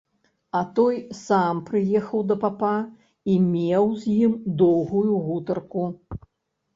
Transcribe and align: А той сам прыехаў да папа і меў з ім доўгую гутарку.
А 0.59 0.59
той 0.77 0.95
сам 1.17 1.57
прыехаў 1.67 2.23
да 2.31 2.37
папа 2.43 2.71
і 3.33 3.35
меў 3.49 3.85
з 4.07 4.15
ім 4.29 4.33
доўгую 4.63 5.13
гутарку. 5.27 5.85